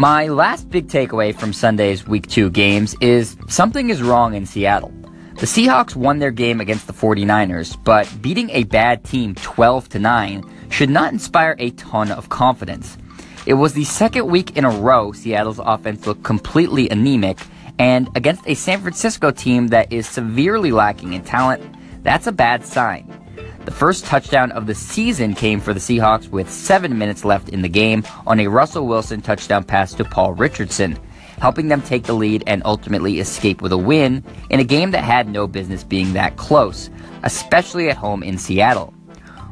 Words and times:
My 0.00 0.28
last 0.28 0.70
big 0.70 0.86
takeaway 0.86 1.34
from 1.34 1.52
Sunday's 1.52 2.06
Week 2.06 2.24
2 2.28 2.50
games 2.50 2.94
is 3.00 3.36
something 3.48 3.90
is 3.90 4.00
wrong 4.00 4.34
in 4.34 4.46
Seattle. 4.46 4.92
The 5.40 5.46
Seahawks 5.46 5.96
won 5.96 6.20
their 6.20 6.30
game 6.30 6.60
against 6.60 6.86
the 6.86 6.92
49ers, 6.92 7.76
but 7.82 8.08
beating 8.22 8.48
a 8.50 8.62
bad 8.62 9.02
team 9.02 9.34
12 9.34 9.88
to 9.88 9.98
9 9.98 10.68
should 10.70 10.88
not 10.88 11.12
inspire 11.12 11.56
a 11.58 11.70
ton 11.70 12.12
of 12.12 12.28
confidence. 12.28 12.96
It 13.44 13.54
was 13.54 13.72
the 13.72 13.82
second 13.82 14.28
week 14.28 14.56
in 14.56 14.64
a 14.64 14.70
row 14.70 15.10
Seattle's 15.10 15.58
offense 15.58 16.06
looked 16.06 16.22
completely 16.22 16.88
anemic, 16.90 17.38
and 17.80 18.08
against 18.14 18.46
a 18.46 18.54
San 18.54 18.80
Francisco 18.80 19.32
team 19.32 19.66
that 19.66 19.92
is 19.92 20.06
severely 20.06 20.70
lacking 20.70 21.14
in 21.14 21.24
talent, 21.24 21.74
that's 22.04 22.28
a 22.28 22.32
bad 22.32 22.64
sign. 22.64 23.17
The 23.64 23.70
first 23.70 24.04
touchdown 24.04 24.50
of 24.52 24.66
the 24.66 24.74
season 24.74 25.34
came 25.34 25.60
for 25.60 25.74
the 25.74 25.80
Seahawks 25.80 26.28
with 26.28 26.50
seven 26.50 26.96
minutes 26.96 27.24
left 27.24 27.48
in 27.50 27.62
the 27.62 27.68
game 27.68 28.04
on 28.26 28.40
a 28.40 28.48
Russell 28.48 28.86
Wilson 28.86 29.20
touchdown 29.20 29.64
pass 29.64 29.92
to 29.94 30.04
Paul 30.04 30.32
Richardson, 30.32 30.98
helping 31.38 31.68
them 31.68 31.82
take 31.82 32.04
the 32.04 32.14
lead 32.14 32.44
and 32.46 32.62
ultimately 32.64 33.20
escape 33.20 33.60
with 33.60 33.72
a 33.72 33.78
win 33.78 34.24
in 34.50 34.60
a 34.60 34.64
game 34.64 34.90
that 34.92 35.04
had 35.04 35.28
no 35.28 35.46
business 35.46 35.84
being 35.84 36.12
that 36.14 36.36
close, 36.36 36.90
especially 37.22 37.90
at 37.90 37.96
home 37.96 38.22
in 38.22 38.38
Seattle. 38.38 38.94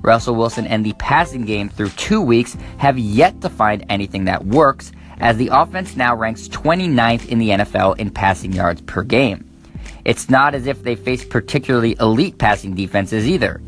Russell 0.02 0.36
Wilson 0.36 0.66
and 0.66 0.86
the 0.86 0.92
passing 0.94 1.44
game 1.44 1.68
through 1.68 1.90
two 1.90 2.20
weeks 2.20 2.56
have 2.78 2.98
yet 2.98 3.40
to 3.40 3.48
find 3.48 3.84
anything 3.88 4.24
that 4.24 4.46
works, 4.46 4.92
as 5.18 5.36
the 5.36 5.48
offense 5.52 5.96
now 5.96 6.14
ranks 6.14 6.48
29th 6.48 7.28
in 7.28 7.38
the 7.38 7.50
NFL 7.50 7.98
in 7.98 8.10
passing 8.10 8.52
yards 8.52 8.80
per 8.82 9.02
game. 9.02 9.48
It's 10.04 10.30
not 10.30 10.54
as 10.54 10.66
if 10.66 10.84
they 10.84 10.94
face 10.94 11.24
particularly 11.24 11.96
elite 11.98 12.38
passing 12.38 12.74
defenses 12.74 13.26
either. 13.26 13.60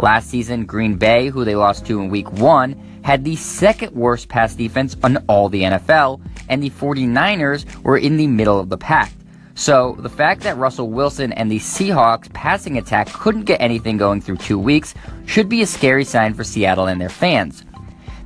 Last 0.00 0.30
season, 0.30 0.64
Green 0.64 0.96
Bay, 0.96 1.28
who 1.28 1.44
they 1.44 1.54
lost 1.54 1.84
to 1.86 2.00
in 2.00 2.08
week 2.08 2.32
one, 2.32 3.00
had 3.04 3.22
the 3.22 3.36
second 3.36 3.94
worst 3.94 4.28
pass 4.28 4.54
defense 4.54 4.96
on 5.02 5.18
all 5.28 5.50
the 5.50 5.62
NFL, 5.62 6.22
and 6.48 6.62
the 6.62 6.70
49ers 6.70 7.82
were 7.82 7.98
in 7.98 8.16
the 8.16 8.26
middle 8.26 8.58
of 8.58 8.70
the 8.70 8.78
pack. 8.78 9.12
So, 9.54 9.96
the 9.98 10.08
fact 10.08 10.40
that 10.42 10.56
Russell 10.56 10.88
Wilson 10.88 11.34
and 11.34 11.50
the 11.50 11.58
Seahawks 11.58 12.32
passing 12.32 12.78
attack 12.78 13.12
couldn't 13.12 13.44
get 13.44 13.60
anything 13.60 13.98
going 13.98 14.22
through 14.22 14.38
two 14.38 14.58
weeks 14.58 14.94
should 15.26 15.50
be 15.50 15.60
a 15.60 15.66
scary 15.66 16.04
sign 16.04 16.32
for 16.32 16.44
Seattle 16.44 16.86
and 16.86 16.98
their 16.98 17.10
fans. 17.10 17.62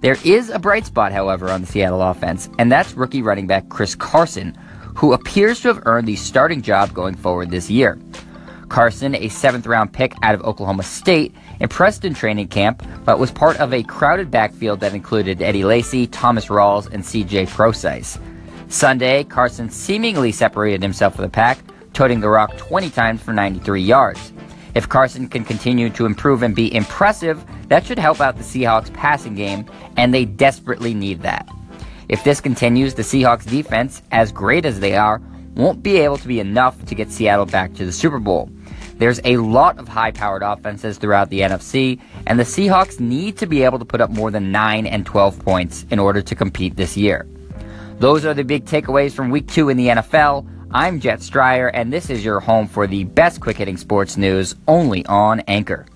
There 0.01 0.19
is 0.25 0.51
a 0.51 0.61
bright 0.61 0.87
spot, 0.87 1.11
however, 1.11 1.51
on 1.51 1.63
the 1.63 1.67
Seattle 1.67 2.03
offense, 2.03 2.49
and 2.61 2.71
that's 2.71 2.95
rookie 2.95 3.23
running 3.23 3.49
back 3.49 3.69
Chris 3.69 3.97
Carson, 3.97 4.57
who 4.95 5.13
appears 5.13 5.61
to 5.63 5.69
have 5.69 5.83
earned 5.87 6.07
the 6.07 6.15
starting 6.15 6.63
job 6.63 6.95
going 6.95 7.17
forward 7.17 7.51
this 7.51 7.69
year. 7.69 7.99
Carson, 8.75 9.15
a 9.15 9.29
seventh 9.29 9.69
round 9.69 9.93
pick 9.93 10.17
out 10.23 10.35
of 10.35 10.43
Oklahoma 10.43 10.83
State, 10.83 11.33
impressed 11.61 12.05
in 12.05 12.13
training 12.13 12.49
camp, 12.49 12.85
but 13.05 13.21
was 13.21 13.31
part 13.31 13.57
of 13.59 13.73
a 13.73 13.85
crowded 13.85 14.33
backfield 14.33 14.81
that 14.81 14.95
included 14.95 15.41
Eddie 15.41 15.63
Lacy, 15.63 16.09
Thomas 16.09 16.47
Rawls, 16.47 16.93
and 16.93 17.05
CJ 17.05 17.47
Prosise. 17.51 18.19
Sunday, 18.67 19.23
Carson 19.23 19.71
seemingly 19.71 20.33
separated 20.33 20.83
himself 20.83 21.15
from 21.15 21.23
the 21.23 21.31
pack, 21.31 21.59
toting 21.93 22.19
the 22.19 22.29
rock 22.29 22.57
20 22.57 22.91
times 22.91 23.23
for 23.23 23.33
93 23.33 23.81
yards. 23.81 24.33
If 24.75 24.89
Carson 24.89 25.29
can 25.29 25.45
continue 25.45 25.89
to 25.91 26.05
improve 26.05 26.43
and 26.43 26.53
be 26.53 26.75
impressive, 26.75 27.45
that 27.69 27.87
should 27.87 28.01
help 28.01 28.21
out 28.21 28.37
the 28.37 28.43
Seahawks 28.43 28.93
passing 28.93 29.37
game, 29.37 29.67
and 29.97 30.13
they 30.13 30.25
desperately 30.25 30.95
need 30.95 31.23
that. 31.23 31.49
If 32.09 32.25
this 32.25 32.41
continues, 32.41 32.95
the 32.95 33.03
Seahawks 33.03 33.49
defense, 33.49 34.03
as 34.11 34.33
great 34.33 34.65
as 34.65 34.81
they 34.81 34.97
are, 34.97 35.23
won't 35.55 35.85
be 35.85 35.99
able 35.99 36.17
to 36.17 36.27
be 36.27 36.41
enough 36.41 36.85
to 36.87 36.97
get 36.97 37.13
Seattle 37.13 37.47
back 37.47 37.73
to 37.75 37.87
the 37.87 37.93
Super 37.93 38.19
Bowl. 38.19 38.51
There's 38.99 39.21
a 39.25 39.39
lot 39.39 39.79
of 39.79 39.89
high 39.89 40.13
powered 40.13 40.43
offenses 40.43 40.99
throughout 40.99 41.31
the 41.31 41.41
NFC, 41.41 42.01
and 42.27 42.39
the 42.39 42.45
Seahawks 42.45 43.01
need 43.01 43.37
to 43.39 43.47
be 43.47 43.65
able 43.65 43.79
to 43.81 43.85
put 43.85 44.01
up 44.01 44.11
more 44.11 44.31
than 44.31 44.53
9 44.53 44.87
and 44.87 45.05
12 45.05 45.39
points 45.41 45.85
in 45.91 45.99
order 45.99 46.23
to 46.23 46.35
compete 46.35 46.77
this 46.77 46.97
year. 46.97 47.27
Those 47.99 48.25
are 48.25 48.35
the 48.35 48.45
big 48.45 48.65
takeaways 48.65 49.13
from 49.13 49.31
week 49.31 49.49
two 49.49 49.69
in 49.69 49.77
the 49.77 49.89
NFL. 49.89 50.47
I'm 50.71 51.01
Jet 51.01 51.21
Stryer, 51.21 51.71
and 51.73 51.93
this 51.93 52.11
is 52.11 52.25
your 52.25 52.41
home 52.41 52.67
for 52.69 52.87
the 52.87 53.05
best 53.05 53.41
quick 53.41 53.57
hitting 53.57 53.77
sports 53.77 54.17
news 54.17 54.55
only 54.67 55.05
on 55.07 55.41
Anchor. 55.41 55.87